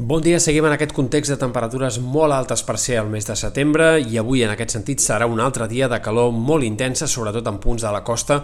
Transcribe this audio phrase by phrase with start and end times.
[0.00, 3.34] Bon dia, seguim en aquest context de temperatures molt altes per ser el mes de
[3.34, 7.50] setembre i avui en aquest sentit serà un altre dia de calor molt intensa, sobretot
[7.50, 8.36] en punts de la costa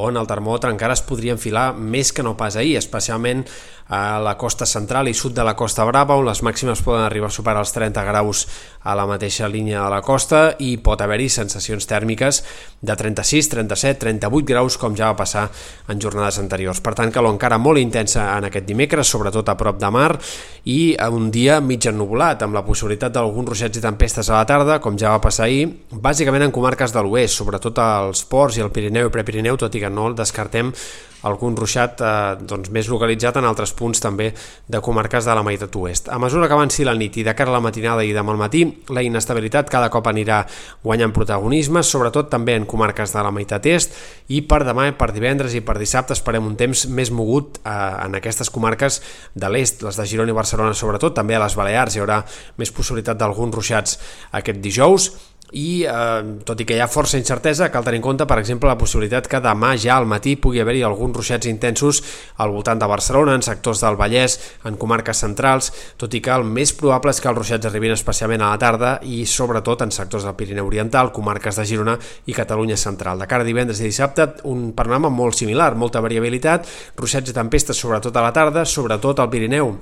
[0.00, 3.44] on el termòmetre encara es podria enfilar més que no pas ahir, especialment
[3.92, 7.28] a la costa central i sud de la Costa Brava, on les màximes poden arribar
[7.28, 8.46] a superar els 30 graus
[8.88, 12.40] a la mateixa línia de la costa i pot haver-hi sensacions tèrmiques
[12.80, 15.44] de 36, 37, 38 graus, com ja va passar
[15.92, 16.80] en jornades anteriors.
[16.80, 20.16] Per tant, calor encara molt intensa en aquest dimecres, sobretot a prop de mar,
[20.64, 24.78] i un dia mig ennubulat, amb la possibilitat d'alguns ruixats i tempestes a la tarda,
[24.78, 28.70] com ja va passar ahir, bàsicament en comarques de l'oest, sobretot als ports i el
[28.70, 30.72] Pirineu i Prepirineu, tot i que no el descartem
[31.28, 32.12] algun ruixat eh,
[32.48, 34.30] doncs, més localitzat en altres punts també
[34.68, 36.10] de comarques de la meitat oest.
[36.12, 38.40] A mesura que avanci la nit i de cara a la matinada i demà al
[38.40, 38.64] matí,
[38.94, 40.42] la inestabilitat cada cop anirà
[40.82, 43.96] guanyant protagonisme, sobretot també en comarques de la meitat est,
[44.34, 47.72] i per demà, per divendres i per dissabte esperem un temps més mogut eh,
[48.06, 49.00] en aquestes comarques
[49.34, 52.22] de l'est, les de Girona i Barcelona sobretot, també a les Balears hi haurà
[52.58, 53.98] més possibilitat d'alguns ruixats
[54.38, 55.10] aquest dijous,
[55.52, 58.70] i eh, tot i que hi ha força incertesa cal tenir en compte per exemple
[58.70, 62.02] la possibilitat que demà ja al matí pugui haver-hi alguns ruixats intensos
[62.40, 66.46] al voltant de Barcelona, en sectors del Vallès, en comarques centrals, tot i que el
[66.48, 70.26] més probable és que els ruixats arribin especialment a la tarda i sobretot en sectors
[70.26, 73.20] del Pirineu Oriental, comarques de Girona i Catalunya Central.
[73.20, 77.76] De cara a divendres i dissabte un panorama molt similar, molta variabilitat, ruixats i tempestes
[77.76, 79.74] sobretot a la tarda, sobretot al Pirineu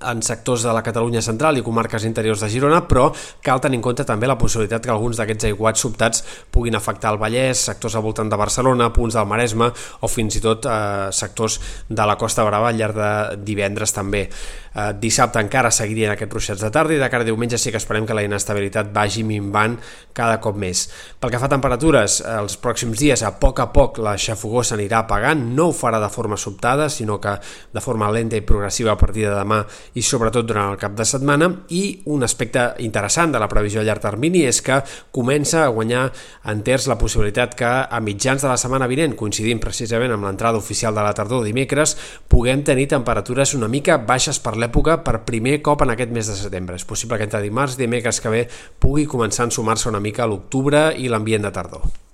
[0.00, 3.10] en sectors de la Catalunya central i comarques interiors de Girona, però
[3.44, 7.20] cal tenir en compte també la possibilitat que alguns d'aquests aiguats sobtats puguin afectar el
[7.20, 11.60] Vallès, sectors al voltant de Barcelona, punts del Maresme o fins i tot eh, sectors
[11.88, 13.12] de la Costa Brava al llarg de
[13.44, 14.26] divendres també.
[14.70, 17.80] Eh, dissabte encara seguirien aquests ruixats de tarda i de cara a diumenge sí que
[17.80, 19.76] esperem que la inestabilitat vagi minvant
[20.14, 20.84] cada cop més.
[21.18, 25.02] Pel que fa a temperatures, els pròxims dies a poc a poc la xafogó s'anirà
[25.02, 27.34] apagant, no ho farà de forma sobtada, sinó que
[27.72, 31.06] de forma lenta i progressiva a partir de demà i sobretot durant el cap de
[31.08, 34.80] setmana i un aspecte interessant de la previsió a llarg termini és que
[35.14, 36.08] comença a guanyar
[36.52, 40.94] enters la possibilitat que a mitjans de la setmana vinent, coincidint precisament amb l'entrada oficial
[40.94, 41.96] de la tardor dimecres,
[42.28, 46.36] puguem tenir temperatures una mica baixes per l'època per primer cop en aquest mes de
[46.38, 46.76] setembre.
[46.76, 48.44] És possible que entre dimarts i dimecres que ve
[48.78, 52.09] pugui començar a sumar-se una mica l'octubre i l'ambient de tardor.